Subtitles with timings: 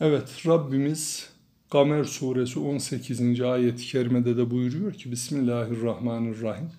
[0.00, 1.30] Evet Rabbimiz
[1.70, 3.40] Kamer suresi 18.
[3.40, 6.70] ayet-i kerimede de buyuruyor ki Bismillahirrahmanirrahim.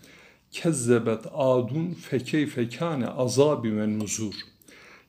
[0.52, 4.34] Kezzebet adun fekeyfe kâne azabi ve nuzur.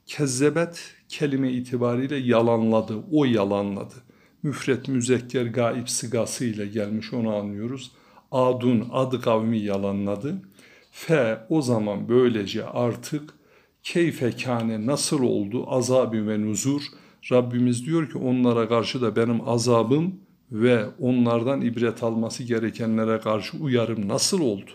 [0.07, 3.95] Kezzebet kelime itibariyle yalanladı, o yalanladı.
[4.43, 7.93] Müfret müzekker gaib sigası ile gelmiş onu anlıyoruz.
[8.33, 10.43] Adun adı kavmi yalanladı.
[10.91, 13.35] Fe o zaman böylece artık
[13.83, 16.83] keyfe kâne nasıl oldu azabi ve nuzur.
[17.31, 20.15] Rabbimiz diyor ki onlara karşı da benim azabım
[20.53, 24.71] ve onlardan ibret alması gerekenlere karşı uyarım nasıl oldu?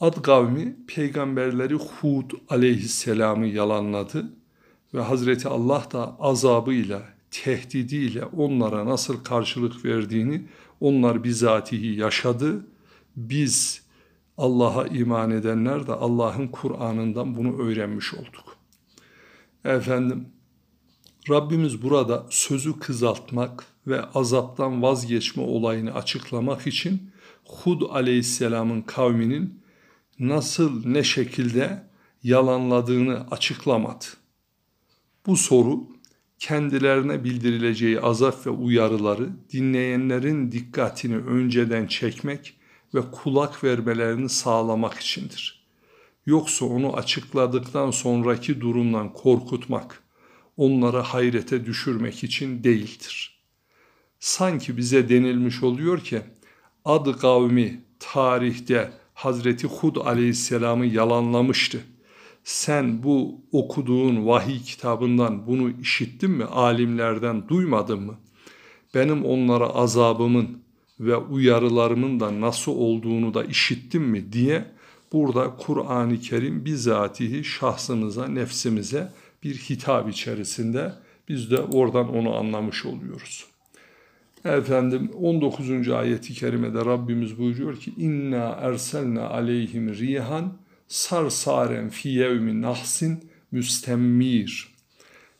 [0.00, 4.32] Ad kavmi peygamberleri Hud aleyhisselamı yalanladı
[4.94, 10.42] ve Hazreti Allah da azabıyla, tehdidiyle onlara nasıl karşılık verdiğini
[10.80, 12.66] onlar bizatihi yaşadı.
[13.16, 13.82] Biz
[14.38, 18.56] Allah'a iman edenler de Allah'ın Kur'an'ından bunu öğrenmiş olduk.
[19.64, 20.28] Efendim,
[21.28, 27.10] Rabbimiz burada sözü kızaltmak ve azaptan vazgeçme olayını açıklamak için
[27.44, 29.60] Hud aleyhisselamın kavminin
[30.18, 31.82] nasıl ne şekilde
[32.22, 34.04] yalanladığını açıklamadı.
[35.26, 35.86] Bu soru
[36.38, 42.56] kendilerine bildirileceği azap ve uyarıları dinleyenlerin dikkatini önceden çekmek
[42.94, 45.66] ve kulak vermelerini sağlamak içindir.
[46.26, 50.02] Yoksa onu açıkladıktan sonraki durumdan korkutmak,
[50.60, 53.40] onları hayrete düşürmek için değildir.
[54.18, 56.20] Sanki bize denilmiş oluyor ki
[56.84, 61.80] adı kavmi tarihte Hazreti Hud aleyhisselamı yalanlamıştı.
[62.44, 66.44] Sen bu okuduğun vahiy kitabından bunu işittin mi?
[66.44, 68.14] Alimlerden duymadın mı?
[68.94, 70.62] Benim onlara azabımın
[71.00, 74.64] ve uyarılarımın da nasıl olduğunu da işittin mi diye
[75.12, 80.92] burada Kur'an-ı Kerim bizatihi şahsımıza, nefsimize bir hitap içerisinde
[81.28, 83.46] biz de oradan onu anlamış oluyoruz.
[84.44, 85.88] Efendim 19.
[85.88, 90.58] ayeti kerimede Rabbimiz buyuruyor ki inna erselna aleyhim rihan
[90.88, 94.68] sarsaren fi yevmi nahsin müstemmir.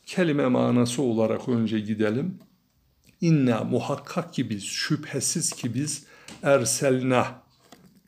[0.05, 2.37] Kelime manası olarak önce gidelim.
[3.21, 6.05] İnna muhakkak ki biz, şüphesiz ki biz
[6.43, 7.41] erselna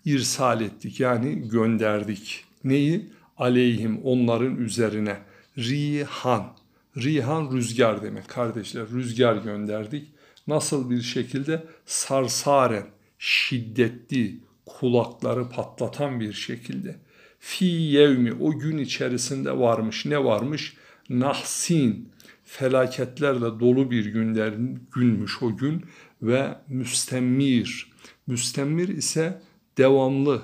[0.06, 2.44] irsal ettik yani gönderdik.
[2.64, 3.10] Neyi?
[3.38, 5.18] Aleyhim onların üzerine.
[5.58, 6.54] Rihan.
[6.98, 8.88] Rihan rüzgar demek kardeşler.
[8.94, 10.08] Rüzgar gönderdik.
[10.48, 11.64] Nasıl bir şekilde?
[11.86, 12.86] Sarsaren,
[13.20, 16.96] şiddetli, kulakları patlatan bir şekilde.
[17.40, 20.06] Fi yevmi o gün içerisinde varmış.
[20.06, 20.78] Ne varmış?
[21.10, 22.10] Nahsin,
[22.46, 24.54] felaketlerle dolu bir günler,
[24.92, 25.86] günmüş o gün
[26.22, 27.92] ve müstemmir.
[28.28, 29.42] Müstemmir ise
[29.78, 30.42] devamlı,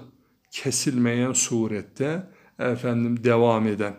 [0.51, 2.23] kesilmeyen surette
[2.59, 3.95] efendim devam eden.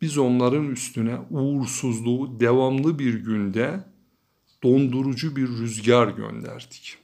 [0.00, 3.84] Biz onların üstüne uğursuzluğu devamlı bir günde
[4.62, 6.98] dondurucu bir rüzgar gönderdik.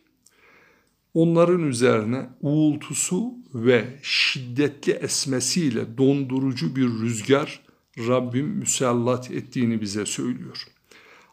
[1.15, 7.61] Onların üzerine uğultusu ve şiddetli esmesiyle dondurucu bir rüzgar
[7.99, 10.67] Rabbim müsellat ettiğini bize söylüyor.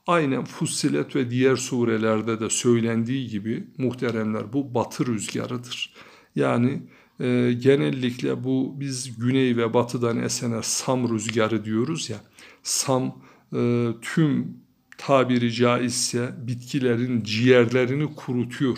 [0.08, 5.94] Aynen Fussilet ve diğer surelerde de söylendiği gibi muhteremler bu batı rüzgarıdır.
[6.36, 6.82] Yani
[7.22, 12.18] e, genellikle bu biz güney ve batıdan esene sam rüzgarı diyoruz ya.
[12.64, 13.16] Sam
[13.54, 14.58] e, tüm
[14.98, 18.78] tabiri caizse bitkilerin ciğerlerini kurutuyor.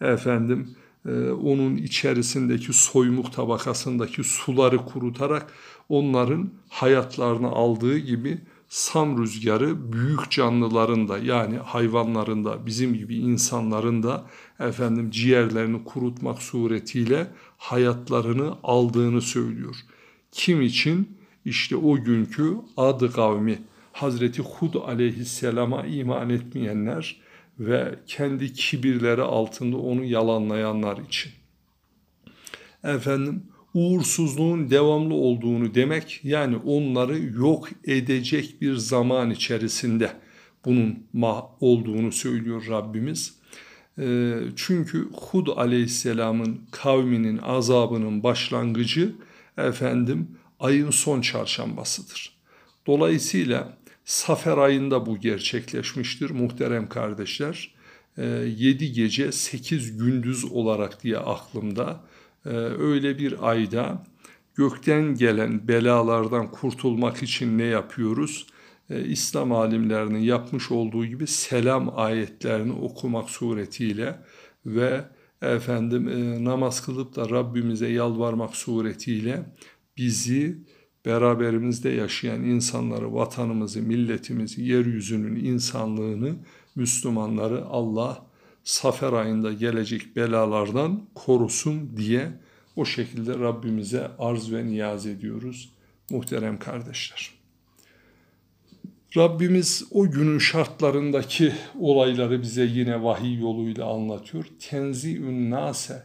[0.00, 5.52] Efendim e, onun içerisindeki soymuk tabakasındaki suları kurutarak
[5.88, 8.38] onların hayatlarını aldığı gibi
[8.68, 14.26] sam rüzgarı büyük canlıların da yani hayvanların da bizim gibi insanların da
[14.60, 17.26] efendim ciğerlerini kurutmak suretiyle
[17.58, 19.76] hayatlarını aldığını söylüyor.
[20.32, 21.18] Kim için?
[21.44, 23.58] İşte o günkü adı kavmi
[23.92, 27.20] Hazreti Hud aleyhisselama iman etmeyenler
[27.58, 31.32] ve kendi kibirleri altında onu yalanlayanlar için.
[32.84, 33.42] Efendim
[33.74, 40.12] uğursuzluğun devamlı olduğunu demek yani onları yok edecek bir zaman içerisinde
[40.64, 41.06] bunun
[41.60, 43.37] olduğunu söylüyor Rabbimiz.
[43.98, 49.14] Ee, çünkü Hud aleyhisselamın kavminin azabının başlangıcı
[49.58, 50.28] efendim
[50.60, 52.38] ayın son çarşambasıdır.
[52.86, 57.74] Dolayısıyla Safer ayında bu gerçekleşmiştir muhterem kardeşler.
[58.16, 62.00] 7 ee, gece 8 gündüz olarak diye aklımda
[62.46, 64.06] ee, öyle bir ayda
[64.54, 68.46] gökten gelen belalardan kurtulmak için ne yapıyoruz?
[68.90, 74.18] Ee, İslam alimlerinin yapmış olduğu gibi selam ayetlerini okumak suretiyle
[74.66, 75.04] ve
[75.42, 79.42] efendim e, namaz kılıp da Rabbimize yalvarmak suretiyle
[79.96, 80.58] bizi
[81.06, 86.36] beraberimizde yaşayan insanları, vatanımızı, milletimizi, yeryüzünün insanlığını,
[86.76, 88.28] Müslümanları Allah
[88.64, 92.32] Safer ayında gelecek belalardan korusun diye
[92.76, 95.72] o şekilde Rabbimize arz ve niyaz ediyoruz
[96.10, 97.37] muhterem kardeşler.
[99.16, 104.44] Rabbimiz o günün şartlarındaki olayları bize yine vahiy yoluyla anlatıyor.
[104.60, 106.02] Tenzi'ün nase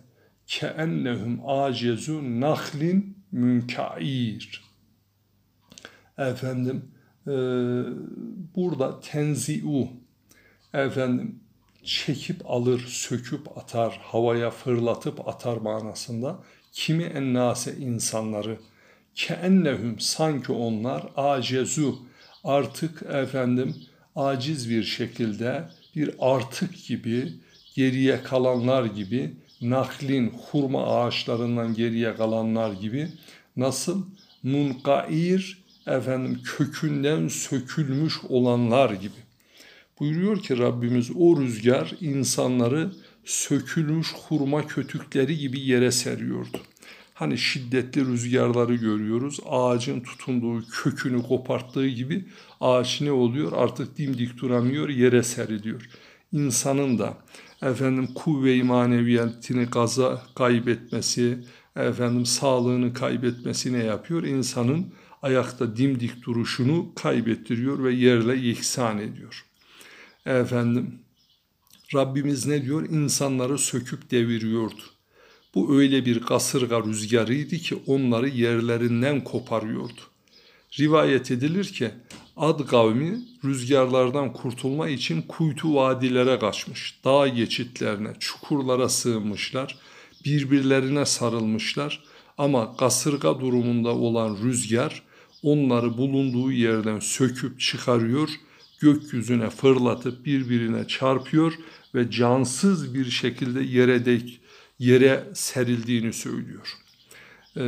[0.48, 4.64] keennehum acezu nahlin münkair.
[6.18, 6.92] Efendim
[7.28, 7.32] e,
[8.56, 9.88] burada tenzi'u
[10.74, 11.40] efendim
[11.84, 16.40] çekip alır, söküp atar, havaya fırlatıp atar manasında.
[16.72, 18.60] Kimi ennase insanları
[19.16, 22.13] keennehum sanki onlar acezu
[22.44, 23.76] artık efendim
[24.16, 25.64] aciz bir şekilde
[25.96, 27.34] bir artık gibi
[27.76, 33.08] geriye kalanlar gibi naklin hurma ağaçlarından geriye kalanlar gibi
[33.58, 34.06] nasıl
[34.44, 39.24] munkair efendim kökünden sökülmüş olanlar gibi.
[40.00, 42.92] Buyuruyor ki Rabbimiz o rüzgar insanları
[43.26, 46.58] sökülmüş hurma kötükleri gibi yere seriyordu.
[47.14, 49.40] Hani şiddetli rüzgarları görüyoruz.
[49.50, 52.26] Ağacın tutunduğu, kökünü koparttığı gibi
[52.62, 53.52] ağaç ne oluyor?
[53.56, 55.90] Artık dimdik duramıyor, yere seriliyor.
[56.32, 57.18] İnsanın da
[57.62, 61.40] efendim kuvve-i maneviyatini gaza kaybetmesi,
[61.76, 64.24] efendim sağlığını kaybetmesi ne yapıyor?
[64.24, 69.46] İnsanın ayakta dimdik duruşunu kaybettiriyor ve yerle yeksan ediyor.
[70.26, 71.00] Efendim
[71.96, 72.90] Rabbimiz ne diyor?
[72.90, 74.93] İnsanları söküp deviriyordu.
[75.56, 80.02] Bu öyle bir kasırga rüzgarıydı ki onları yerlerinden koparıyordu.
[80.80, 81.92] Rivayet edilir ki
[82.38, 87.00] Ad kavmi rüzgarlardan kurtulma için kuytu vadilere kaçmış.
[87.06, 89.78] Dağ geçitlerine, çukurlara sığınmışlar.
[90.26, 92.04] Birbirlerine sarılmışlar.
[92.38, 95.02] Ama kasırga durumunda olan rüzgar
[95.44, 98.30] onları bulunduğu yerden söküp çıkarıyor,
[98.80, 101.54] gökyüzüne fırlatıp birbirine çarpıyor
[101.96, 104.40] ve cansız bir şekilde yere dek
[104.86, 106.78] yere serildiğini söylüyor.
[107.56, 107.64] Ee,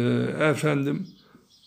[0.50, 1.08] efendim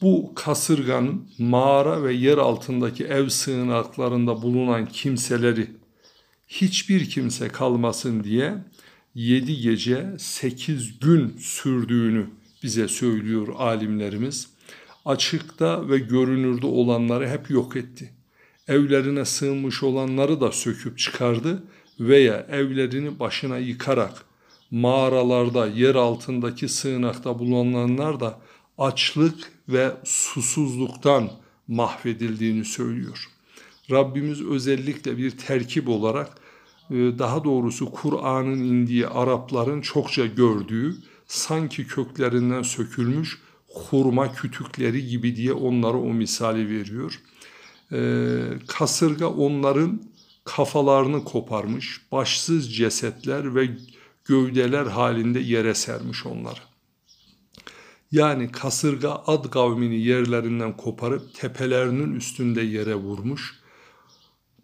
[0.02, 5.70] bu kasırganın mağara ve yer altındaki ev sığınaklarında bulunan kimseleri
[6.48, 8.54] hiçbir kimse kalmasın diye
[9.14, 12.26] yedi gece sekiz gün sürdüğünü
[12.62, 14.48] bize söylüyor alimlerimiz.
[15.04, 18.12] Açıkta ve görünürde olanları hep yok etti.
[18.68, 21.62] Evlerine sığınmış olanları da söküp çıkardı
[22.00, 24.27] veya evlerini başına yıkarak
[24.70, 28.38] mağaralarda, yer altındaki sığınakta bulunanlar da
[28.78, 31.30] açlık ve susuzluktan
[31.68, 33.28] mahvedildiğini söylüyor.
[33.90, 36.38] Rabbimiz özellikle bir terkip olarak
[36.90, 43.38] e, daha doğrusu Kur'an'ın indiği Arapların çokça gördüğü sanki köklerinden sökülmüş
[43.68, 47.20] hurma kütükleri gibi diye onlara o misali veriyor.
[47.92, 50.02] Ee, kasırga onların
[50.44, 53.68] kafalarını koparmış, başsız cesetler ve
[54.28, 56.60] gövdeler halinde yere sermiş onları.
[58.12, 63.60] Yani kasırga ad kavmini yerlerinden koparıp tepelerinin üstünde yere vurmuş,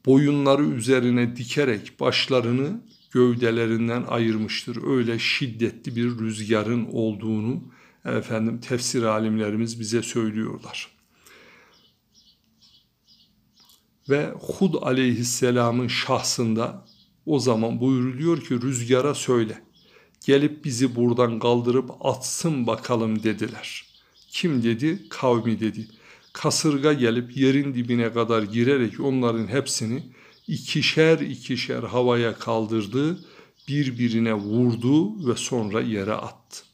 [0.06, 2.80] boyunları üzerine dikerek başlarını
[3.10, 4.78] gövdelerinden ayırmıştır.
[4.86, 7.62] Öyle şiddetli bir rüzgarın olduğunu
[8.04, 10.88] efendim tefsir alimlerimiz bize söylüyorlar.
[14.08, 16.84] Ve Hud aleyhisselamın şahsında
[17.26, 19.62] o zaman buyuruluyor ki rüzgara söyle.
[20.26, 23.84] Gelip bizi buradan kaldırıp atsın bakalım dediler.
[24.30, 25.08] Kim dedi?
[25.08, 25.86] Kavmi dedi.
[26.32, 30.02] Kasırga gelip yerin dibine kadar girerek onların hepsini
[30.48, 33.18] ikişer ikişer havaya kaldırdı,
[33.68, 36.64] birbirine vurdu ve sonra yere attı.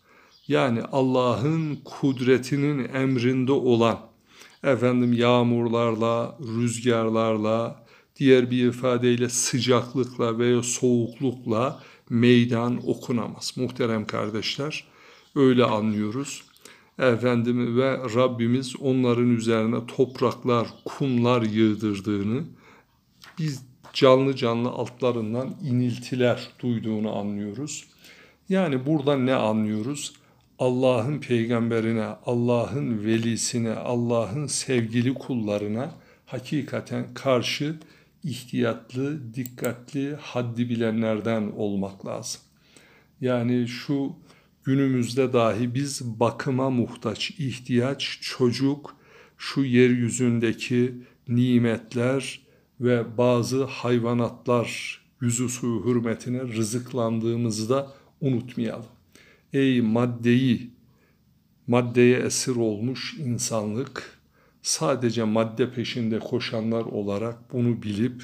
[0.48, 3.98] Yani Allah'ın kudretinin emrinde olan
[4.64, 7.86] efendim yağmurlarla, rüzgarlarla,
[8.20, 13.52] diğer bir ifadeyle sıcaklıkla veya soğuklukla meydan okunamaz.
[13.56, 14.84] Muhterem kardeşler
[15.34, 16.42] öyle anlıyoruz.
[16.98, 22.44] Efendim ve Rabbimiz onların üzerine topraklar, kumlar yığdırdığını
[23.38, 23.62] biz
[23.92, 27.84] canlı canlı altlarından iniltiler duyduğunu anlıyoruz.
[28.48, 30.12] Yani burada ne anlıyoruz?
[30.58, 35.94] Allah'ın peygamberine, Allah'ın velisine, Allah'ın sevgili kullarına
[36.26, 37.76] hakikaten karşı
[38.24, 42.40] ihtiyatlı, dikkatli, haddi bilenlerden olmak lazım.
[43.20, 44.16] Yani şu
[44.64, 48.96] günümüzde dahi biz bakıma muhtaç, ihtiyaç, çocuk,
[49.36, 50.94] şu yeryüzündeki
[51.28, 52.40] nimetler
[52.80, 58.86] ve bazı hayvanatlar yüzü suyu hürmetine rızıklandığımızı da unutmayalım.
[59.52, 60.70] Ey maddeyi,
[61.66, 64.19] maddeye esir olmuş insanlık,
[64.62, 68.22] sadece madde peşinde koşanlar olarak bunu bilip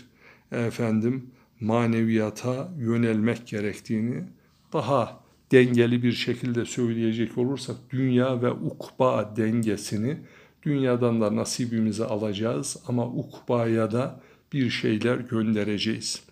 [0.52, 4.24] efendim maneviyata yönelmek gerektiğini
[4.72, 5.20] daha
[5.52, 10.16] dengeli bir şekilde söyleyecek olursak dünya ve ukba dengesini
[10.62, 14.20] dünyadan da nasibimizi alacağız ama ukbaya da
[14.52, 16.22] bir şeyler göndereceğiz.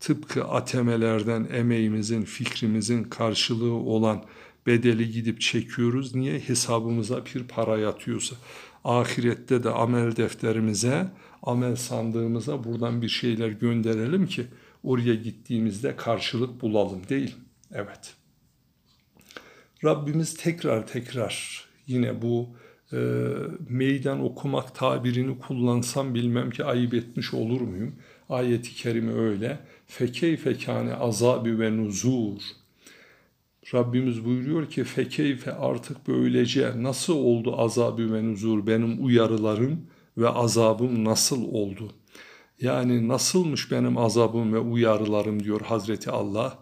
[0.00, 4.24] Tıpkı atemelerden emeğimizin, fikrimizin karşılığı olan
[4.66, 6.14] bedeli gidip çekiyoruz.
[6.14, 6.38] Niye?
[6.38, 8.36] Hesabımıza bir para yatıyorsa.
[8.84, 11.08] Ahirette de amel defterimize,
[11.42, 14.46] amel sandığımıza buradan bir şeyler gönderelim ki
[14.84, 17.36] oraya gittiğimizde karşılık bulalım değil.
[17.72, 18.14] Evet.
[19.84, 22.48] Rabbimiz tekrar tekrar yine bu
[22.92, 22.96] e,
[23.68, 27.94] meydan okumak tabirini kullansam bilmem ki ayıp etmiş olur muyum?
[28.28, 29.58] Ayeti kerime öyle.
[29.86, 32.40] Fekeyfe kâne azabi ve nuzur.
[33.74, 39.80] Rabbimiz buyuruyor ki fekeyfe artık böylece nasıl oldu azabı ve nuzur benim uyarılarım
[40.18, 41.92] ve azabım nasıl oldu?
[42.60, 46.58] Yani nasılmış benim azabım ve uyarılarım diyor Hazreti Allah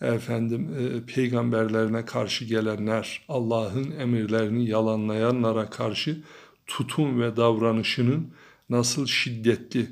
[0.00, 6.22] efendim e, peygamberlerine karşı gelenler, Allah'ın emirlerini yalanlayanlara karşı
[6.66, 8.28] tutum ve davranışının
[8.70, 9.86] nasıl şiddetli,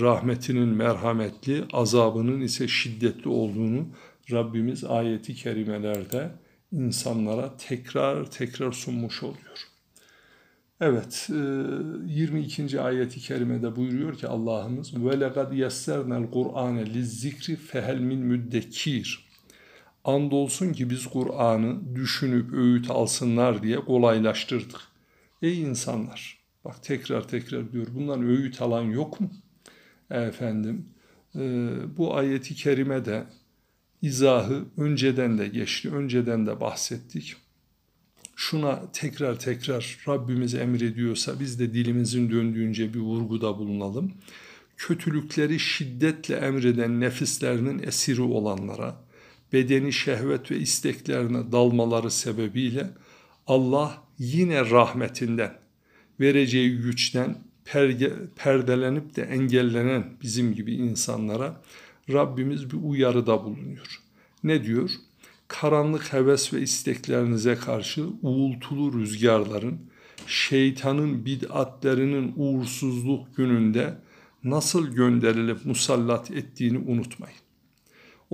[0.00, 3.86] rahmetinin merhametli, azabının ise şiddetli olduğunu
[4.30, 6.30] Rabbimiz ayeti kerimelerde
[6.72, 9.68] insanlara tekrar tekrar sunmuş oluyor.
[10.80, 11.28] Evet,
[12.06, 12.76] 22.
[12.76, 19.24] E, ayeti kerimede buyuruyor ki Allah'ımız ve lekad yessernel Kur'ane lizzikri fehel min müddekir.
[20.04, 24.80] Andolsun ki biz Kur'an'ı düşünüp öğüt alsınlar diye kolaylaştırdık.
[25.42, 26.44] Ey insanlar!
[26.64, 27.86] Bak tekrar tekrar diyor.
[27.94, 29.30] Bundan öğüt alan yok mu?
[30.10, 30.88] Efendim
[31.36, 31.40] e,
[31.96, 33.24] bu ayeti kerime de
[34.04, 35.90] izahı önceden de geçti.
[35.90, 37.36] Önceden de bahsettik.
[38.36, 44.12] Şuna tekrar tekrar Rabbimiz emrediyorsa biz de dilimizin döndüğünce bir vurguda bulunalım.
[44.76, 48.96] Kötülükleri şiddetle emreden nefislerinin esiri olanlara,
[49.52, 52.90] bedeni şehvet ve isteklerine dalmaları sebebiyle
[53.46, 55.58] Allah yine rahmetinden,
[56.20, 61.62] vereceği güçten perge, perdelenip de engellenen bizim gibi insanlara
[62.12, 64.00] Rabbimiz bir uyarıda bulunuyor.
[64.44, 64.90] Ne diyor?
[65.48, 69.78] Karanlık heves ve isteklerinize karşı uğultulu rüzgarların,
[70.26, 73.98] şeytanın bid'atlerinin uğursuzluk gününde
[74.44, 77.44] nasıl gönderilip musallat ettiğini unutmayın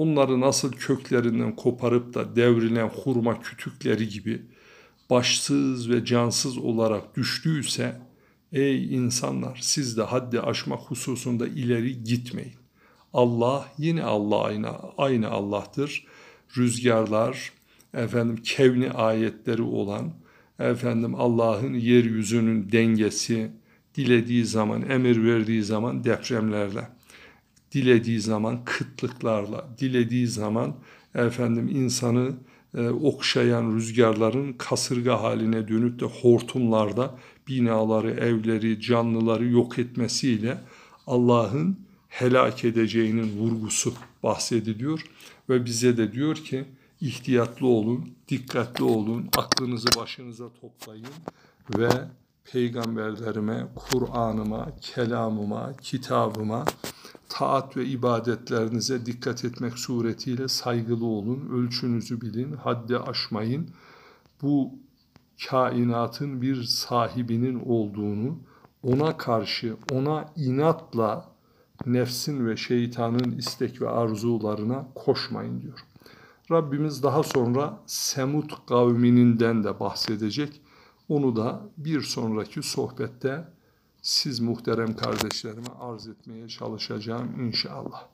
[0.01, 4.43] onları nasıl köklerinden koparıp da devrilen hurma kütükleri gibi
[5.11, 8.01] başsız ve cansız olarak düştüyse
[8.53, 12.60] ey insanlar siz de haddi aşmak hususunda ileri gitmeyin.
[13.15, 16.07] Allah yine Allah aynı, aynı Allah'tır.
[16.57, 17.53] Rüzgarlar,
[17.95, 20.13] efendim kevni ayetleri olan,
[20.59, 23.51] efendim Allah'ın yeryüzünün dengesi,
[23.95, 26.89] dilediği zaman, emir verdiği zaman depremlerle
[27.73, 30.75] dilediği zaman kıtlıklarla, dilediği zaman
[31.15, 32.33] efendim insanı
[32.75, 40.59] e, okşayan rüzgarların kasırga haline dönüp de hortumlarda binaları, evleri, canlıları yok etmesiyle
[41.07, 41.79] Allah'ın
[42.11, 45.05] helak edeceğinin vurgusu bahsediliyor
[45.49, 46.65] ve bize de diyor ki
[47.01, 51.07] ihtiyatlı olun, dikkatli olun, aklınızı başınıza toplayın
[51.79, 51.91] ve
[52.53, 56.65] peygamberlerime, Kur'an'ıma, kelamıma, kitabıma
[57.29, 63.71] taat ve ibadetlerinize dikkat etmek suretiyle saygılı olun, ölçünüzü bilin, haddi aşmayın.
[64.43, 64.75] Bu
[65.49, 68.39] kainatın bir sahibinin olduğunu,
[68.83, 71.30] ona karşı, ona inatla
[71.87, 75.79] nefsin ve şeytanın istek ve arzularına koşmayın diyor.
[76.51, 80.61] Rabbimiz daha sonra Semut kavmininden de bahsedecek.
[81.09, 83.49] Onu da bir sonraki sohbette
[84.03, 88.09] siz muhterem kardeşlerime arz etmeye çalışacağım inşallah.